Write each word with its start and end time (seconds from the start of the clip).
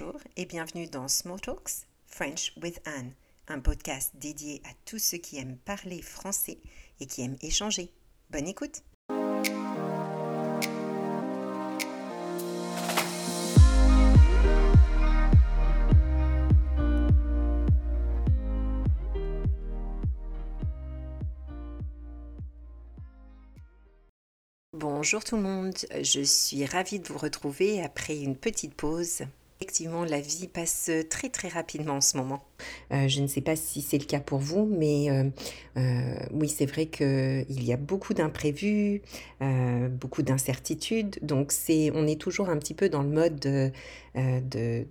Bonjour 0.00 0.20
et 0.36 0.44
bienvenue 0.44 0.86
dans 0.86 1.08
Small 1.08 1.40
Talks 1.40 1.86
French 2.06 2.52
with 2.62 2.80
Anne, 2.84 3.12
un 3.48 3.58
podcast 3.58 4.12
dédié 4.14 4.60
à 4.64 4.70
tous 4.84 4.98
ceux 4.98 5.18
qui 5.18 5.38
aiment 5.38 5.56
parler 5.64 6.02
français 6.02 6.58
et 7.00 7.06
qui 7.06 7.22
aiment 7.22 7.36
échanger. 7.42 7.90
Bonne 8.30 8.46
écoute 8.46 8.82
Bonjour 24.74 25.24
tout 25.24 25.36
le 25.36 25.42
monde, 25.42 25.74
je 26.02 26.20
suis 26.20 26.64
ravie 26.66 27.00
de 27.00 27.08
vous 27.08 27.18
retrouver 27.18 27.82
après 27.82 28.18
une 28.18 28.36
petite 28.36 28.74
pause. 28.74 29.24
Effectivement, 29.60 30.04
la 30.04 30.20
vie 30.20 30.46
passe 30.46 30.88
très 31.10 31.30
très 31.30 31.48
rapidement 31.48 31.94
en 31.94 32.00
ce 32.00 32.16
moment. 32.16 32.44
Euh, 32.92 33.08
je 33.08 33.20
ne 33.20 33.26
sais 33.26 33.40
pas 33.40 33.56
si 33.56 33.82
c'est 33.82 33.98
le 33.98 34.04
cas 34.04 34.20
pour 34.20 34.38
vous, 34.38 34.66
mais 34.66 35.10
euh, 35.10 35.24
euh, 35.76 36.14
oui, 36.32 36.48
c'est 36.48 36.66
vrai 36.66 36.86
qu'il 36.86 37.64
y 37.64 37.72
a 37.72 37.76
beaucoup 37.76 38.14
d'imprévus, 38.14 39.02
beaucoup 39.90 40.22
d'incertitudes. 40.22 41.18
Donc, 41.22 41.52
c'est, 41.52 41.90
on 41.94 42.06
est 42.06 42.20
toujours 42.20 42.50
un 42.50 42.56
petit 42.56 42.74
peu 42.74 42.88
dans 42.88 43.02
le 43.02 43.08
mode 43.08 43.38
de, 43.38 43.70
de, 44.14 44.84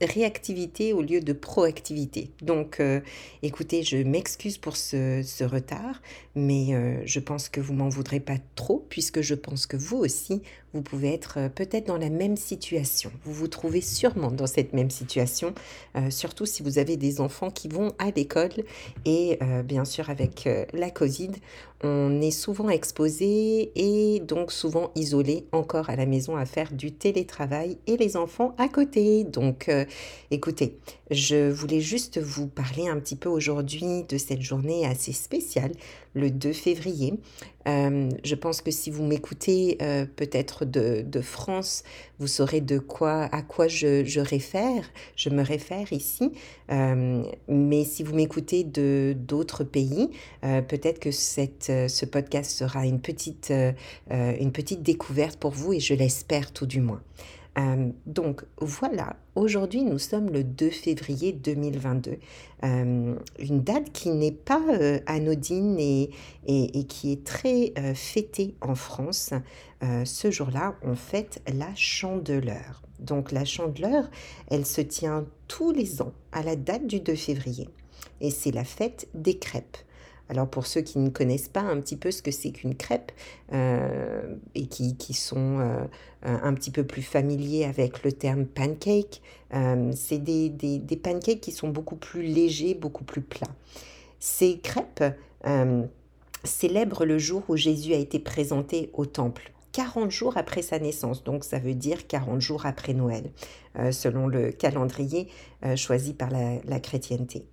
réactivité 0.00 0.92
au 0.92 1.02
lieu 1.02 1.20
de 1.20 1.32
proactivité. 1.32 2.30
Donc, 2.40 2.80
écoutez, 3.42 3.82
je 3.82 3.96
m'excuse 3.98 4.58
pour 4.58 4.76
ce, 4.76 5.22
ce, 5.24 5.44
retard, 5.44 6.02
mais 6.36 7.04
je 7.04 7.20
pense 7.20 7.48
que 7.48 7.60
vous 7.60 7.74
m'en 7.74 7.88
voudrez 7.88 8.20
pas 8.20 8.38
trop, 8.54 8.86
puisque 8.88 9.22
je 9.22 9.34
pense 9.34 9.66
que 9.66 9.76
vous 9.76 9.98
aussi, 9.98 10.42
vous 10.74 10.82
pouvez 10.82 11.12
être 11.12 11.38
peut-être 11.54 11.86
dans 11.86 11.98
la 11.98 12.10
même 12.10 12.36
situation. 12.36 13.10
Vous 13.24 13.32
vous 13.32 13.48
trouvez 13.48 13.80
sûrement 13.80 14.30
dans 14.30 14.46
cette 14.46 14.72
même 14.72 14.90
situation, 14.90 15.54
surtout 16.10 16.46
si 16.46 16.62
vous 16.62 16.78
avez 16.78 16.96
des 16.96 17.20
enfants 17.20 17.50
qui 17.50 17.68
vont 17.68 17.92
à 17.98 18.10
l'école 18.10 18.64
et 19.04 19.38
euh, 19.42 19.62
bien 19.62 19.84
sûr 19.84 20.10
avec 20.10 20.46
euh, 20.46 20.64
la 20.72 20.90
Covid, 20.90 21.32
on 21.84 22.20
est 22.20 22.30
souvent 22.30 22.68
exposé 22.68 23.72
et 23.74 24.20
donc 24.20 24.52
souvent 24.52 24.92
isolé 24.94 25.46
encore 25.50 25.90
à 25.90 25.96
la 25.96 26.06
maison 26.06 26.36
à 26.36 26.46
faire 26.46 26.72
du 26.72 26.92
télétravail 26.92 27.78
et 27.86 27.96
les 27.96 28.16
enfants 28.16 28.54
à 28.58 28.68
côté. 28.68 29.24
Donc 29.24 29.68
euh, 29.68 29.84
écoutez, 30.30 30.78
je 31.10 31.50
voulais 31.50 31.80
juste 31.80 32.20
vous 32.20 32.46
parler 32.46 32.88
un 32.88 32.98
petit 33.00 33.16
peu 33.16 33.28
aujourd'hui 33.28 34.04
de 34.08 34.16
cette 34.16 34.42
journée 34.42 34.86
assez 34.86 35.12
spéciale, 35.12 35.72
le 36.14 36.30
2 36.30 36.52
février. 36.52 37.14
Euh, 37.68 38.10
je 38.24 38.34
pense 38.34 38.60
que 38.60 38.70
si 38.70 38.90
vous 38.90 39.04
m'écoutez 39.04 39.78
euh, 39.82 40.06
de, 40.64 41.20
France, 41.20 41.84
vous 42.18 42.26
saurez 42.26 42.60
de 42.60 42.78
quoi, 42.78 43.28
à 43.32 43.42
quoi 43.42 43.68
je, 43.68 44.04
je 44.04 44.20
réfère. 44.20 44.90
Je 45.16 45.30
me 45.30 45.42
réfère 45.42 45.92
ici. 45.92 46.32
mais 46.68 47.84
si 47.84 48.02
vous 48.02 48.14
m'écoutez 48.14 48.64
de 48.64 49.14
d'autres 49.16 49.64
pays, 49.64 50.10
peut-être 50.42 50.98
que 50.98 51.10
cette 51.10 51.70
euh, 51.82 51.88
ce 51.88 52.06
podcast 52.06 52.50
sera 52.50 52.86
une 52.86 53.00
petite, 53.00 53.50
euh, 53.50 53.72
euh, 54.10 54.34
une 54.40 54.52
petite 54.52 54.82
découverte 54.82 55.38
pour 55.38 55.50
vous 55.50 55.72
et 55.72 55.80
je 55.80 55.94
l'espère 55.94 56.52
tout 56.52 56.66
du 56.66 56.80
moins. 56.80 57.02
Donc 58.06 58.44
voilà, 58.58 59.16
aujourd'hui 59.34 59.82
nous 59.82 59.98
sommes 59.98 60.30
le 60.30 60.42
2 60.42 60.70
février 60.70 61.32
2022, 61.32 62.18
une 62.62 63.16
date 63.38 63.92
qui 63.92 64.10
n'est 64.10 64.32
pas 64.32 64.62
anodine 65.06 65.78
et, 65.78 66.10
et, 66.46 66.84
qui 66.84 67.12
est 67.12 67.24
très 67.24 67.74
fêtée 67.94 68.54
en 68.62 68.74
France. 68.74 69.34
ce 69.82 70.30
jour-là, 70.30 70.76
on 70.82 70.94
fête 70.94 71.42
la 71.52 71.74
chandeleur. 71.74 72.82
Donc 73.00 73.32
la 73.32 73.44
chandeleur, 73.44 74.08
elle 74.48 74.64
se 74.64 74.80
tient 74.80 75.26
tous 75.48 75.72
les 75.72 76.00
ans 76.00 76.12
à 76.30 76.42
la 76.42 76.56
date 76.56 76.86
du 76.86 77.00
2 77.00 77.14
février 77.16 77.68
et 78.22 78.30
c'est 78.30 78.52
la 78.52 78.64
fête 78.64 79.08
des 79.14 79.36
crêpes. 79.36 79.76
Alors 80.32 80.48
pour 80.48 80.66
ceux 80.66 80.80
qui 80.80 80.98
ne 80.98 81.10
connaissent 81.10 81.50
pas 81.50 81.60
un 81.60 81.78
petit 81.78 81.96
peu 81.96 82.10
ce 82.10 82.22
que 82.22 82.30
c'est 82.30 82.52
qu'une 82.52 82.74
crêpe 82.74 83.12
euh, 83.52 84.34
et 84.54 84.66
qui, 84.66 85.12
sont 85.12 85.58
euh, 85.60 85.84
un 86.22 86.54
petit 86.54 86.70
peu 86.70 86.84
plus 86.84 87.02
familiers 87.02 87.66
avec 87.66 88.02
le 88.02 88.12
terme 88.12 88.46
pancake, 88.46 89.20
euh, 89.52 89.92
c'est 89.94 90.16
des, 90.16 90.48
des, 90.48 90.96
pancakes 90.96 91.42
qui 91.42 91.52
sont 91.52 91.68
beaucoup 91.68 91.96
plus 91.96 92.22
légers, 92.22 92.72
beaucoup 92.72 93.04
plus 93.04 93.20
plats. 93.20 93.54
Ces 94.20 94.58
crêpes 94.58 95.04
célèbrent 96.44 97.04
le 97.04 97.18
jour 97.18 97.42
où 97.48 97.56
Jésus 97.56 97.92
a 97.92 97.98
été 97.98 98.18
présenté 98.18 98.88
au 98.94 99.04
temple. 99.04 99.52
40 99.72 100.10
jours 100.10 100.38
après 100.38 100.62
sa 100.62 100.78
naissance, 100.78 101.24
donc 101.24 101.44
ça 101.44 101.58
veut 101.58 101.74
dire 101.74 102.06
40 102.06 102.40
jours 102.40 102.64
après 102.64 102.94
Noël, 102.94 103.32
selon 103.90 104.28
le 104.28 104.50
calendrier 104.50 105.28
choisi 105.76 106.14
par 106.14 106.30
la 106.30 106.80
chrétienté. 106.80 107.44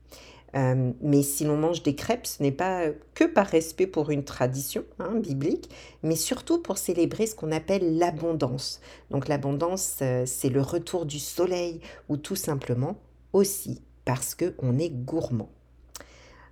Euh, 0.55 0.91
mais 1.01 1.21
si 1.21 1.43
l'on 1.43 1.57
mange 1.57 1.83
des 1.83 1.95
crêpes, 1.95 2.25
ce 2.25 2.41
n'est 2.41 2.51
pas 2.51 2.85
que 3.13 3.23
par 3.23 3.47
respect 3.47 3.87
pour 3.87 4.09
une 4.09 4.23
tradition 4.23 4.83
hein, 4.99 5.15
biblique, 5.15 5.69
mais 6.03 6.15
surtout 6.15 6.61
pour 6.61 6.77
célébrer 6.77 7.27
ce 7.27 7.35
qu'on 7.35 7.51
appelle 7.51 7.97
l'abondance. 7.97 8.81
Donc 9.11 9.27
l'abondance, 9.27 9.99
euh, 10.01 10.23
c'est 10.25 10.49
le 10.49 10.61
retour 10.61 11.05
du 11.05 11.19
soleil 11.19 11.81
ou 12.07 12.17
tout 12.17 12.35
simplement 12.35 12.97
aussi 13.33 13.81
parce 14.05 14.35
qu'on 14.35 14.79
est 14.79 14.89
gourmand. 14.89 15.49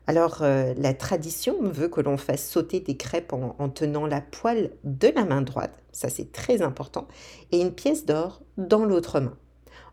Alors 0.06 0.42
euh, 0.42 0.74
la 0.78 0.94
tradition 0.94 1.58
veut 1.62 1.90
que 1.90 2.00
l'on 2.00 2.18
fasse 2.18 2.48
sauter 2.48 2.80
des 2.80 2.96
crêpes 2.96 3.34
en, 3.34 3.70
tenant 3.70 4.06
la 4.06 4.22
poêle 4.22 4.72
de 4.86 5.10
la 5.10 5.26
main 5.26 5.42
droite, 5.42 5.78
ça 5.92 6.08
c'est 6.08 6.32
très 6.32 6.62
important, 6.62 7.08
et 7.52 7.60
une 7.60 7.74
pièce 7.74 8.06
d'or 8.06 8.42
dans 8.58 8.86
l'autre 8.86 9.20
main. 9.20 9.36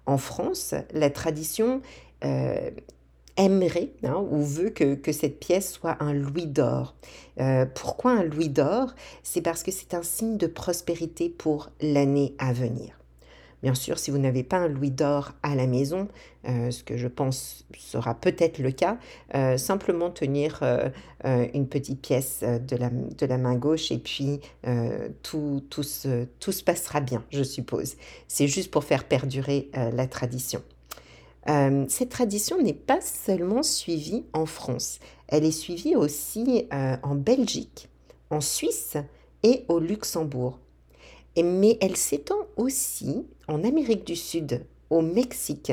En 0.06 0.18
France, 0.18 0.74
la 0.92 1.10
tradition 1.10 1.80
aimerait 3.36 3.90
hein, 4.04 4.24
ou 4.30 4.42
veut 4.42 4.70
que, 4.70 5.12
cette 5.12 5.40
pièce 5.40 5.72
soit 5.72 5.96
un 6.00 6.12
louis 6.12 6.46
d'or. 6.46 6.94
Euh, 7.40 7.66
pourquoi 7.66 8.12
un 8.12 8.24
louis 8.24 8.48
d'or? 8.48 8.94
C'est 9.22 9.42
parce 9.42 9.62
que 9.62 9.70
c'est 9.70 9.94
un 9.94 10.02
signe 10.02 10.36
de 10.36 10.46
prospérité 10.46 11.28
pour 11.28 11.70
l'année 11.80 12.34
à 12.38 12.52
venir. 12.52 12.98
Bien 13.62 13.74
sûr, 13.74 13.98
si 13.98 14.10
vous 14.10 14.18
n'avez 14.18 14.42
pas 14.42 14.58
un 14.58 14.68
louis 14.68 14.90
d'or 14.90 15.32
à 15.42 15.54
la 15.54 15.66
maison, 15.66 16.08
euh, 16.46 16.70
ce 16.70 16.84
que 16.84 16.98
je 16.98 17.08
pense 17.08 17.64
sera 17.78 18.14
peut-être 18.14 18.58
le 18.58 18.70
cas, 18.72 18.98
euh, 19.34 19.56
simplement 19.56 20.10
tenir 20.10 20.62
une 21.24 21.66
petite 21.66 22.02
pièce 22.02 22.42
de 22.42 22.76
la, 22.76 22.90
de 22.90 23.24
la, 23.24 23.38
main 23.38 23.54
gauche 23.54 23.90
et 23.90 23.96
puis 23.96 24.40
tout, 25.22 25.64
tout, 25.70 25.82
se, 25.82 26.26
tout 26.40 26.52
se 26.52 26.62
passera 26.62 27.00
bien, 27.00 27.24
je 27.30 27.42
suppose. 27.42 27.94
C'est 28.28 28.48
juste 28.48 28.70
pour 28.70 28.84
faire 28.84 29.04
perdurer 29.04 29.70
la 29.72 30.06
tradition. 30.06 30.62
Euh, 31.48 31.84
cette 31.88 32.08
tradition 32.08 32.60
n'est 32.60 32.72
pas 32.72 33.00
seulement 33.00 33.62
suivie 33.62 34.24
en 34.32 34.46
France, 34.46 34.98
elle 35.28 35.44
est 35.44 35.50
suivie 35.50 35.94
aussi 35.94 36.66
euh, 36.72 36.96
en 37.02 37.14
Belgique, 37.14 37.88
en 38.30 38.40
Suisse 38.40 38.96
et 39.42 39.64
au 39.68 39.78
Luxembourg. 39.78 40.58
mais 41.36 41.76
elle 41.80 41.96
s'étend 41.96 42.46
aussi 42.56 43.26
en 43.48 43.64
Amérique 43.64 44.06
du 44.06 44.16
Sud, 44.16 44.64
au 44.90 45.02
Mexique. 45.02 45.72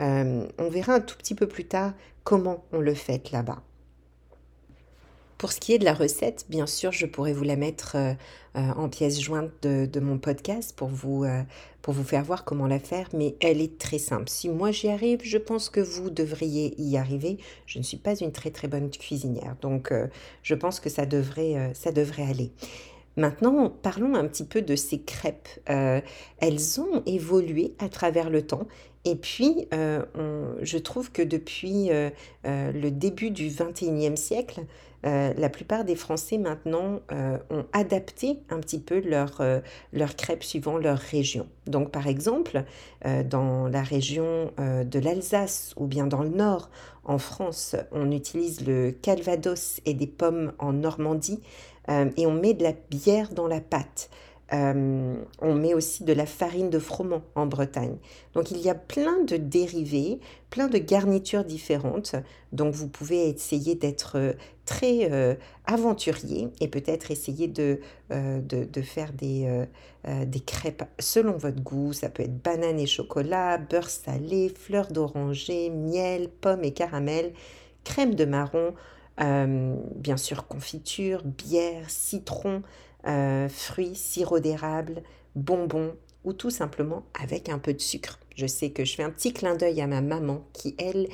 Euh, 0.00 0.46
on 0.58 0.68
verra 0.68 0.94
un 0.94 1.00
tout 1.00 1.16
petit 1.16 1.34
peu 1.34 1.46
plus 1.46 1.66
tard 1.66 1.92
comment 2.24 2.64
on 2.72 2.80
le 2.80 2.94
fait 2.94 3.30
là-bas. 3.30 3.62
Pour 5.38 5.52
ce 5.52 5.60
qui 5.60 5.72
est 5.72 5.78
de 5.78 5.84
la 5.84 5.94
recette, 5.94 6.46
bien 6.48 6.66
sûr, 6.66 6.90
je 6.90 7.06
pourrais 7.06 7.32
vous 7.32 7.44
la 7.44 7.54
mettre 7.54 7.94
euh, 7.94 8.12
euh, 8.56 8.72
en 8.76 8.88
pièce 8.88 9.20
jointe 9.20 9.52
de, 9.62 10.00
mon 10.00 10.18
podcast 10.18 10.74
pour 10.76 10.88
vous, 10.88 11.22
euh, 11.22 11.42
pour 11.80 11.94
vous 11.94 12.02
faire 12.02 12.24
voir 12.24 12.44
comment 12.44 12.66
la 12.66 12.80
faire, 12.80 13.08
mais 13.14 13.36
elle 13.40 13.60
est 13.60 13.78
très 13.78 13.98
simple. 13.98 14.28
Si 14.28 14.48
moi 14.48 14.72
j'y 14.72 14.88
arrive, 14.88 15.20
je 15.22 15.38
pense 15.38 15.70
que 15.70 15.78
vous 15.78 16.10
devriez 16.10 16.74
y 16.80 16.96
arriver. 16.96 17.38
Je 17.66 17.78
ne 17.78 17.84
suis 17.84 17.98
pas 17.98 18.16
une 18.16 18.32
très 18.32 18.50
très 18.50 18.66
bonne 18.66 18.90
cuisinière, 18.90 19.54
donc 19.62 19.92
je 20.42 20.54
pense 20.56 20.80
que 20.80 20.90
ça 20.90 21.06
devrait, 21.06 21.72
ça 21.72 21.92
devrait 21.92 22.24
aller. 22.24 22.50
Maintenant, 23.16 23.70
parlons 23.70 24.14
un 24.16 24.26
petit 24.26 24.44
peu 24.44 24.60
de 24.60 24.74
ces 24.74 25.00
crêpes. 25.00 25.48
elles 25.66 26.80
ont 26.80 27.02
évolué 27.06 27.74
à 27.78 27.88
travers 27.88 28.28
le 28.28 28.42
temps 28.42 28.66
et 29.04 29.14
puis, 29.14 29.68
je 29.72 30.78
trouve 30.78 31.12
que 31.12 31.22
depuis 31.22 31.90
le 32.44 32.90
début 32.90 33.30
du 33.30 33.48
XXIe 33.48 34.16
siècle, 34.16 34.64
euh, 35.06 35.32
la 35.36 35.48
plupart 35.48 35.84
des 35.84 35.94
Français 35.94 36.38
maintenant 36.38 37.00
euh, 37.12 37.38
ont 37.50 37.64
adapté 37.72 38.40
un 38.50 38.58
petit 38.58 38.80
peu 38.80 39.00
leurs 39.00 39.42
leur 39.92 40.16
crêpes 40.16 40.42
suivant 40.42 40.76
leur 40.76 40.98
région. 40.98 41.46
Donc 41.66 41.90
par 41.90 42.06
exemple, 42.06 42.64
euh, 43.06 43.22
dans 43.22 43.68
la 43.68 43.82
région 43.82 44.50
de 44.58 44.98
l'Alsace 44.98 45.74
ou 45.76 45.86
bien 45.86 46.06
dans 46.06 46.22
le 46.22 46.30
nord 46.30 46.70
en 47.04 47.18
France, 47.18 47.76
on 47.92 48.10
utilise 48.10 48.66
le 48.66 48.90
calvados 48.90 49.80
et 49.86 49.94
des 49.94 50.06
pommes 50.06 50.52
en 50.58 50.72
Normandie 50.72 51.40
et 51.88 52.26
on 52.26 52.32
met 52.32 52.52
de 52.52 52.62
la 52.62 52.72
bière 52.90 53.30
dans 53.32 53.46
la 53.46 53.60
pâte. 53.60 54.10
Euh, 54.52 55.14
on 55.40 55.54
met 55.54 55.74
aussi 55.74 56.04
de 56.04 56.12
la 56.12 56.24
farine 56.24 56.70
de 56.70 56.78
froment 56.78 57.22
en 57.34 57.46
Bretagne. 57.46 57.96
Donc 58.32 58.50
il 58.50 58.58
y 58.58 58.70
a 58.70 58.74
plein 58.74 59.22
de 59.24 59.36
dérivés, 59.36 60.20
plein 60.48 60.68
de 60.68 60.78
garnitures 60.78 61.44
différentes. 61.44 62.14
Donc 62.52 62.74
vous 62.74 62.88
pouvez 62.88 63.28
essayer 63.28 63.74
d'être 63.74 64.16
euh, 64.16 64.32
très 64.64 65.12
euh, 65.12 65.34
aventurier 65.66 66.48
et 66.60 66.68
peut-être 66.68 67.10
essayer 67.10 67.46
de, 67.46 67.80
de, 68.10 68.82
faire 68.82 69.12
des, 69.12 69.64
des 70.26 70.40
crêpes 70.40 70.84
selon 70.98 71.36
votre 71.36 71.60
goût. 71.62 71.92
Ça 71.92 72.08
peut 72.08 72.22
être 72.22 72.42
banane 72.42 72.78
et 72.78 72.86
chocolat, 72.86 73.58
beurre 73.58 73.90
salé, 73.90 74.50
fleurs 74.50 74.88
d'oranger, 74.88 75.70
miel, 75.70 76.28
pommes 76.28 76.64
et 76.64 76.72
caramel, 76.72 77.32
crème 77.84 78.14
de 78.14 78.24
marron, 78.26 78.74
bien 79.18 80.16
sûr 80.16 80.46
confiture, 80.46 81.22
bière, 81.24 81.88
citron. 81.88 82.62
Euh, 83.06 83.48
fruits, 83.48 83.94
sirop 83.94 84.40
d'érable, 84.40 85.02
bonbons 85.36 85.94
ou 86.24 86.32
tout 86.32 86.50
simplement 86.50 87.04
avec 87.18 87.48
un 87.48 87.58
peu 87.58 87.72
de 87.72 87.80
sucre. 87.80 88.18
Je 88.36 88.46
sais 88.46 88.70
que 88.70 88.84
je 88.84 88.94
fais 88.96 89.02
un 89.02 89.10
petit 89.10 89.32
clin 89.32 89.54
d'œil 89.54 89.80
à 89.80 89.86
ma 89.86 90.00
maman 90.00 90.44
qui, 90.52 90.74
elle, 90.78 91.08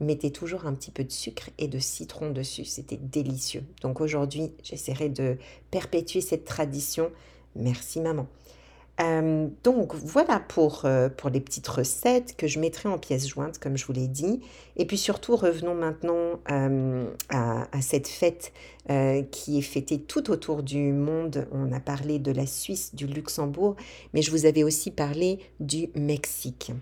mettait 0.00 0.30
toujours 0.30 0.66
un 0.66 0.74
petit 0.74 0.90
peu 0.90 1.04
de 1.04 1.12
sucre 1.12 1.50
et 1.58 1.68
de 1.68 1.78
citron 1.78 2.30
dessus. 2.30 2.64
C'était 2.64 2.96
délicieux. 2.96 3.64
Donc 3.82 4.00
aujourd'hui, 4.00 4.52
j'essaierai 4.62 5.08
de 5.08 5.38
perpétuer 5.70 6.20
cette 6.20 6.44
tradition. 6.44 7.10
Merci 7.54 8.00
maman. 8.00 8.26
Euh, 9.00 9.48
donc 9.64 9.94
voilà 9.94 10.40
pour, 10.40 10.82
euh, 10.84 11.08
pour 11.08 11.30
les 11.30 11.40
petites 11.40 11.68
recettes 11.68 12.36
que 12.36 12.46
je 12.46 12.58
mettrai 12.58 12.88
en 12.88 12.98
pièces 12.98 13.26
jointes, 13.26 13.58
comme 13.58 13.76
je 13.76 13.86
vous 13.86 13.92
l'ai 13.92 14.08
dit. 14.08 14.40
Et 14.76 14.84
puis 14.84 14.98
surtout, 14.98 15.36
revenons 15.36 15.74
maintenant 15.74 16.40
euh, 16.50 17.06
à, 17.30 17.80
cette 17.80 18.08
fête 18.08 18.52
qui 19.30 19.56
est 19.56 19.62
fêtée 19.62 20.00
tout 20.00 20.32
autour 20.32 20.64
du 20.64 20.92
monde. 20.92 21.46
On 21.52 21.70
a 21.70 21.78
parlé 21.78 22.18
de 22.18 22.32
la 22.32 22.44
Suisse, 22.44 22.92
du 22.92 23.06
Luxembourg, 23.06 23.76
mais 24.12 24.20
je 24.20 24.32
vous 24.32 24.46
avais 24.46 24.64
aussi 24.64 24.90
parlé 24.90 25.38
du 25.60 25.90
Mexique. 25.94 26.72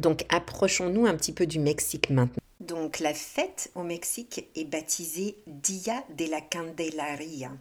Donc 0.00 0.24
approchons-nous 0.30 1.06
un 1.06 1.14
petit 1.14 1.32
peu 1.32 1.46
du 1.46 1.60
Mexique 1.60 2.10
maintenant. 2.10 2.42
Donc 2.58 2.98
la 2.98 3.14
fête 3.14 3.70
au 3.76 3.84
Mexique 3.84 4.48
est 4.56 4.64
baptisée 4.64 5.36
Dia 5.46 6.02
de 6.18 6.28
la 6.28 6.40
Candelaria. 6.40 7.52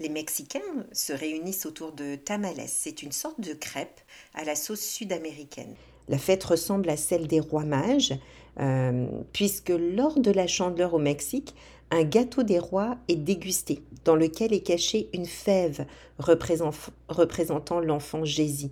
Les 0.00 0.08
Mexicains 0.08 0.60
se 0.92 1.12
réunissent 1.12 1.66
autour 1.66 1.92
de 1.92 2.16
tamales. 2.16 2.64
C'est 2.66 3.02
une 3.02 3.12
sorte 3.12 3.40
de 3.40 3.52
crêpe 3.52 4.00
à 4.34 4.44
la 4.44 4.56
sauce 4.56 4.80
sud-américaine. 4.80 5.74
La 6.08 6.18
fête 6.18 6.42
ressemble 6.44 6.90
à 6.90 6.96
celle 6.96 7.28
des 7.28 7.40
rois 7.40 7.64
mages, 7.64 8.14
euh, 8.60 9.06
puisque 9.32 9.70
lors 9.70 10.18
de 10.18 10.30
la 10.30 10.46
chandeleur 10.46 10.94
au 10.94 10.98
Mexique, 10.98 11.54
un 11.90 12.02
gâteau 12.02 12.42
des 12.42 12.58
rois 12.58 12.96
est 13.08 13.16
dégusté, 13.16 13.82
dans 14.04 14.16
lequel 14.16 14.52
est 14.52 14.62
cachée 14.62 15.08
une 15.12 15.26
fève 15.26 15.86
représentant 16.18 17.80
l'enfant 17.80 18.24
Jésus. 18.24 18.70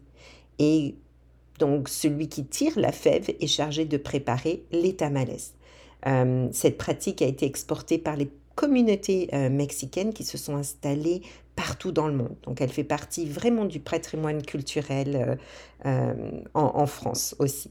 Et 0.58 0.96
donc 1.58 1.88
celui 1.88 2.28
qui 2.28 2.44
tire 2.44 2.78
la 2.78 2.92
fève 2.92 3.30
est 3.40 3.46
chargé 3.46 3.84
de 3.84 3.96
préparer 3.96 4.64
les 4.72 4.96
tamales. 4.96 5.36
Euh, 6.06 6.48
cette 6.52 6.78
pratique 6.78 7.22
a 7.22 7.26
été 7.26 7.46
exportée 7.46 7.98
par 7.98 8.16
les 8.16 8.28
communautés 8.54 9.28
euh, 9.32 9.50
mexicaines 9.50 10.12
qui 10.12 10.24
se 10.24 10.38
sont 10.38 10.56
installées 10.56 11.22
partout 11.56 11.92
dans 11.92 12.08
le 12.08 12.14
monde. 12.14 12.34
Donc 12.44 12.60
elle 12.60 12.70
fait 12.70 12.84
partie 12.84 13.26
vraiment 13.26 13.64
du 13.64 13.80
patrimoine 13.80 14.42
culturel 14.42 15.38
euh, 15.86 15.86
euh, 15.86 16.40
en, 16.54 16.86
France 16.86 17.36
aussi. 17.38 17.70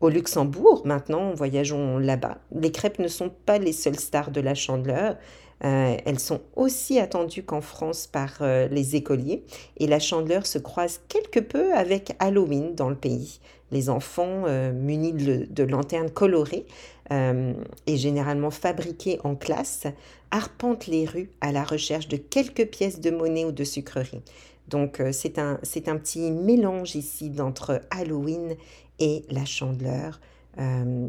Au 0.00 0.08
Luxembourg, 0.08 0.82
maintenant, 0.84 1.32
voyageons 1.32 1.98
là-bas. 1.98 2.38
Les 2.54 2.72
crêpes 2.72 2.98
ne 2.98 3.08
sont 3.08 3.30
pas 3.30 3.58
les 3.58 3.72
seules 3.72 3.98
stars 3.98 4.30
de 4.30 4.40
la 4.40 4.54
chandeleur. 4.54 5.16
Elles 5.60 6.18
sont 6.18 6.40
aussi 6.54 6.98
attendues 6.98 7.42
qu'en 7.42 7.60
France 7.60 8.06
par 8.06 8.42
les 8.70 8.94
écoliers 8.94 9.42
et 9.78 9.86
la 9.86 9.98
chandeleur 9.98 10.46
se 10.46 10.58
croise 10.58 11.00
quelque 11.08 11.40
peu 11.40 11.74
avec 11.74 12.14
Halloween 12.18 12.74
dans 12.74 12.90
le 12.90 12.96
pays. 12.96 13.40
Les 13.72 13.88
enfants 13.88 14.44
munis 14.74 15.12
de 15.12 15.62
lanternes 15.64 16.10
colorées 16.10 16.66
euh, 17.12 17.52
et 17.86 17.96
généralement 17.96 18.50
fabriqués 18.50 19.20
en 19.22 19.36
classe, 19.36 19.86
arpentent 20.32 20.88
les 20.88 21.04
rues 21.04 21.30
à 21.40 21.52
la 21.52 21.62
recherche 21.62 22.08
de 22.08 22.16
quelques 22.16 22.66
pièces 22.66 23.00
de 23.00 23.10
monnaie 23.10 23.44
ou 23.44 23.52
de 23.52 23.62
sucreries. 23.62 24.22
Donc 24.66 24.98
euh, 24.98 25.12
c'est 25.12 25.38
un, 25.38 25.60
un, 25.86 25.96
petit 25.96 26.32
mélange 26.32 26.96
ici 26.96 27.30
d'entre 27.30 27.80
Halloween 27.90 28.56
et 28.98 29.22
la 29.30 29.44
chandeleur. 29.44 30.20
Euh, 30.58 31.08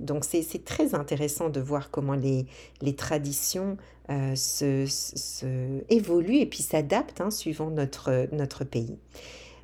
donc 0.00 0.24
c'est 0.24 0.64
très 0.64 0.94
intéressant 0.94 1.48
de 1.48 1.60
voir 1.60 1.90
comment 1.90 2.14
les, 2.14 2.46
les 2.82 2.94
traditions 2.94 3.76
se, 4.08 4.86
se, 4.86 5.82
évoluent 5.90 6.38
et 6.38 6.46
puis 6.46 6.62
s'adaptent 6.62 7.20
hein, 7.20 7.30
suivant 7.30 7.68
notre, 7.68 8.28
notre 8.32 8.64
pays. 8.64 8.96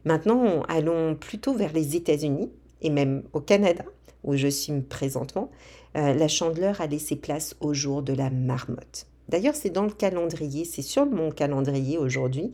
Maintenant, 0.04 0.62
allons 0.68 1.14
plutôt 1.14 1.54
vers 1.54 1.72
les 1.72 1.96
États-Unis 1.96 2.50
et 2.82 2.90
même 2.90 3.22
au 3.32 3.40
Canada 3.40 3.84
où 4.24 4.36
je 4.36 4.48
suis 4.48 4.80
présentement, 4.80 5.50
euh, 5.96 6.14
la 6.14 6.28
chandeleur 6.28 6.80
a 6.80 6.86
laissé 6.86 7.14
place 7.14 7.54
au 7.60 7.74
jour 7.74 8.02
de 8.02 8.12
la 8.12 8.30
marmotte. 8.30 9.06
D'ailleurs, 9.28 9.54
c'est 9.54 9.70
dans 9.70 9.84
le 9.84 9.92
calendrier, 9.92 10.64
c'est 10.64 10.82
sur 10.82 11.06
mon 11.06 11.30
calendrier 11.30 11.98
aujourd'hui. 11.98 12.50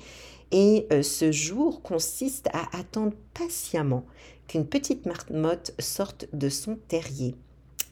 Et 0.52 0.86
euh, 0.92 1.02
ce 1.02 1.30
jour 1.30 1.82
consiste 1.82 2.48
à 2.52 2.76
attendre 2.76 3.14
patiemment 3.34 4.04
qu'une 4.48 4.66
petite 4.66 5.06
marmotte 5.06 5.72
sorte 5.78 6.26
de 6.32 6.48
son 6.48 6.76
terrier, 6.88 7.36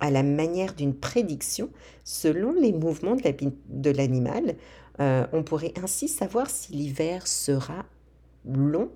à 0.00 0.10
la 0.10 0.22
manière 0.22 0.74
d'une 0.74 0.94
prédiction 0.94 1.70
selon 2.04 2.52
les 2.52 2.72
mouvements 2.72 3.16
de 3.16 3.90
l'animal. 3.90 4.56
Euh, 5.00 5.26
on 5.32 5.44
pourrait 5.44 5.74
ainsi 5.82 6.08
savoir 6.08 6.50
si 6.50 6.72
l'hiver 6.72 7.26
sera 7.26 7.84
long 8.44 8.90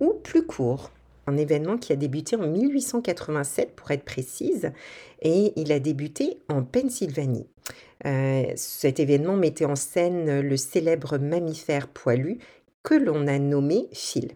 ou 0.00 0.12
plus 0.22 0.44
court 0.44 0.90
un 1.26 1.36
événement 1.36 1.76
qui 1.76 1.92
a 1.92 1.96
débuté 1.96 2.36
en 2.36 2.46
1887 2.46 3.74
pour 3.74 3.90
être 3.90 4.04
précise, 4.04 4.70
et 5.22 5.52
il 5.56 5.72
a 5.72 5.80
débuté 5.80 6.38
en 6.48 6.62
Pennsylvanie. 6.62 7.46
Euh, 8.04 8.44
cet 8.54 9.00
événement 9.00 9.36
mettait 9.36 9.64
en 9.64 9.74
scène 9.74 10.40
le 10.40 10.56
célèbre 10.56 11.18
mammifère 11.18 11.88
poilu 11.88 12.38
que 12.86 12.94
l'on 12.94 13.26
a 13.26 13.40
nommé 13.40 13.88
Phil. 13.92 14.28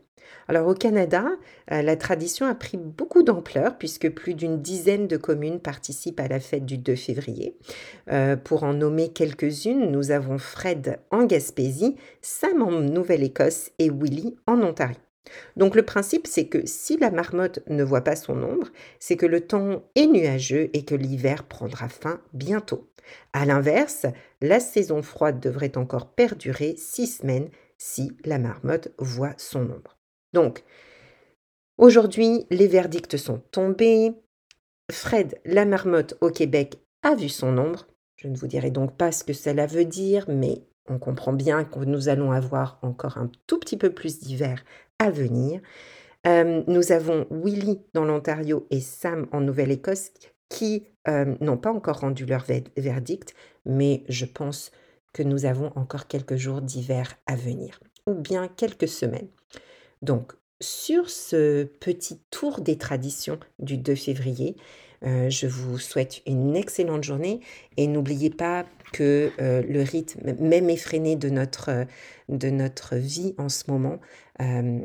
Alors 0.49 0.67
au 0.67 0.75
Canada, 0.75 1.25
euh, 1.71 1.83
la 1.83 1.95
tradition 1.95 2.47
a 2.47 2.55
pris 2.57 2.77
beaucoup 2.77 3.23
d'ampleur 3.23 3.79
puisque 3.79 4.11
plus 4.11 4.35
d'une 4.35 4.61
dizaine 4.61 5.07
de 5.07 5.17
communes 5.17 5.61
participent 5.61 6.19
à 6.19 6.27
la 6.27 6.41
fête 6.41 6.67
du 6.67 6.77
2 6.77 6.97
février. 6.97 7.57
Euh, 8.11 8.35
pour 8.35 8.65
en 8.65 8.75
nommer 8.75 9.11
quelques-unes, 9.11 9.93
nous 9.93 10.11
avons 10.11 10.39
Fred 10.39 10.99
en 11.13 11.27
Gaspésie, 11.27 11.95
Sam 12.23 12.63
en 12.63 12.73
Nouvelle-Écosse 12.73 13.71
et 13.79 13.89
Willy 13.89 14.35
en 14.49 14.61
Ontario. 14.63 14.97
Donc 15.57 15.77
le 15.77 15.85
principe, 15.85 16.27
c'est 16.27 16.47
que 16.47 16.67
si 16.67 16.97
la 16.97 17.13
marmotte 17.13 17.61
ne 17.69 17.85
voit 17.85 18.03
pas 18.03 18.17
son 18.17 18.43
ombre, 18.43 18.67
c'est 18.99 19.17
que 19.17 19.27
le 19.27 19.43
temps 19.43 19.85
est 19.95 20.07
nuageux 20.07 20.71
et 20.73 20.85
que 20.85 20.97
l'hiver 20.97 21.45
prendra 21.45 21.89
fin 21.89 22.21
bientôt. 22.33 22.91
A 23.33 23.47
l'inverse, 23.47 24.07
la 24.41 24.59
saison 24.59 25.03
froide 25.03 25.39
devrait 25.39 25.79
encore 25.79 26.09
perdurer 26.09 26.75
six 26.77 27.07
semaines 27.07 27.49
si 27.81 28.13
la 28.27 28.39
marmotte 28.39 28.93
voit 28.99 29.35
son 29.39 29.63
ombre. 29.63 29.99
Donc, 30.35 30.63
aujourd'hui, 31.79 32.47
les 32.51 32.69
verdicts 32.69 33.17
sont 33.17 33.39
tombés. 33.51 34.13
Fred, 34.93 35.41
la 35.47 35.65
marmotte 35.65 36.15
au 36.21 36.31
Québec, 36.31 36.79
a 37.03 37.15
vu 37.15 37.31
son 37.31 37.57
ombre. 37.57 37.87
Je 38.17 38.29
ne 38.29 38.37
vous 38.37 38.47
dirai 38.47 38.71
donc 38.71 38.97
pas 38.99 39.13
ce 39.13 39.25
que 39.25 39.33
cela 39.33 39.67
veut 39.67 39.87
dire, 39.87 40.27
mais 40.29 40.63
on 40.89 40.99
comprend 40.99 41.33
bien 41.33 41.65
que 41.65 41.79
nous 41.79 42.11
allons 42.11 42.33
avoir 42.33 42.79
encore 42.83 43.17
un 43.17 43.31
tout 43.47 43.59
petit 43.59 43.79
peu 43.79 43.95
plus 43.95 44.21
d'hiver 44.21 44.63
à 44.99 45.11
venir. 45.11 45.63
Euh, 46.27 46.63
nous 46.67 46.93
avons 46.93 47.27
Willy 47.31 47.81
dans 47.95 48.05
l'Ontario 48.05 48.67
et 48.71 48.81
Sam 48.81 49.27
en 49.33 49.41
Nouvelle-Écosse 49.41 50.11
qui 50.51 50.87
euh, 51.09 51.35
n'ont 51.41 51.57
pas 51.57 51.73
encore 51.73 52.01
rendu 52.01 52.27
leur 52.27 52.45
verdict, 52.77 53.35
mais 53.65 54.05
je 54.09 54.27
pense 54.27 54.71
que 55.13 55.23
nous 55.23 55.45
avons 55.45 55.73
encore 55.77 56.07
quelques 56.07 56.37
jours 56.37 56.61
d'hiver 56.61 57.17
à 57.27 57.37
venir, 57.37 57.81
ou 58.07 58.15
bien 58.15 58.49
quelques 58.49 58.89
semaines. 58.89 59.29
Donc, 60.03 60.33
sur 60.61 61.09
ce 61.09 61.65
petit 61.65 62.21
tour 62.31 62.61
des 62.61 62.79
traditions 62.79 63.41
du 63.59 63.79
2 63.79 63.95
février, 63.95 64.57
euh, 65.05 65.31
je 65.31 65.47
vous 65.47 65.79
souhaite 65.79 66.23
une 66.27 66.57
excellente 66.57 67.05
journée 67.05 67.41
et 67.77 67.87
n'oubliez 67.87 68.31
pas 68.31 68.67
que 68.93 69.31
le 69.39 69.83
rythme, 69.83 70.35
même 70.41 70.69
effréné 70.69 71.15
de 71.15 71.31
notre, 71.31 71.87
de 72.29 72.51
notre 72.51 72.97
vie 72.97 73.35
en 73.39 73.49
ce 73.49 73.71
moment, 73.71 74.01
euh, 74.41 74.81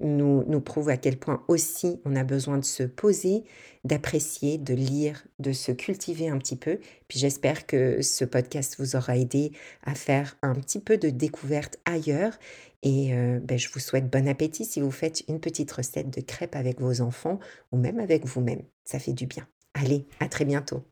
nous, 0.00 0.44
nous 0.46 0.60
prouve 0.60 0.88
à 0.88 0.96
quel 0.96 1.18
point 1.18 1.44
aussi 1.48 2.00
on 2.04 2.16
a 2.16 2.24
besoin 2.24 2.56
de 2.56 2.64
se 2.64 2.82
poser, 2.82 3.44
d'apprécier, 3.84 4.56
de 4.56 4.72
lire, 4.72 5.26
de 5.38 5.52
se 5.52 5.72
cultiver 5.72 6.28
un 6.28 6.38
petit 6.38 6.56
peu. 6.56 6.78
Puis 7.08 7.18
j'espère 7.18 7.66
que 7.66 8.00
ce 8.00 8.24
podcast 8.24 8.76
vous 8.78 8.96
aura 8.96 9.16
aidé 9.16 9.52
à 9.84 9.94
faire 9.94 10.36
un 10.42 10.54
petit 10.54 10.80
peu 10.80 10.96
de 10.96 11.10
découverte 11.10 11.78
ailleurs. 11.84 12.38
Et 12.82 13.12
euh, 13.14 13.40
ben, 13.40 13.58
je 13.58 13.68
vous 13.70 13.80
souhaite 13.80 14.10
bon 14.10 14.26
appétit 14.26 14.64
si 14.64 14.80
vous 14.80 14.90
faites 14.90 15.22
une 15.28 15.40
petite 15.40 15.72
recette 15.72 16.10
de 16.10 16.20
crêpes 16.20 16.56
avec 16.56 16.80
vos 16.80 17.00
enfants 17.00 17.38
ou 17.72 17.76
même 17.76 17.98
avec 17.98 18.24
vous-même. 18.24 18.62
Ça 18.84 18.98
fait 18.98 19.12
du 19.12 19.26
bien. 19.26 19.46
Allez, 19.74 20.08
à 20.20 20.28
très 20.28 20.44
bientôt. 20.44 20.84